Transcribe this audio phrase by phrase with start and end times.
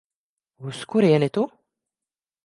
[0.69, 1.43] Uz kurieni tu?